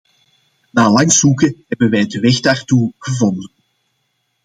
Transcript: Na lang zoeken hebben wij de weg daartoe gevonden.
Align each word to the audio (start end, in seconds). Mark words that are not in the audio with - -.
Na 0.73 0.87
lang 0.91 1.09
zoeken 1.11 1.63
hebben 1.67 1.89
wij 1.89 2.05
de 2.05 2.19
weg 2.19 2.39
daartoe 2.39 2.93
gevonden. 2.97 3.51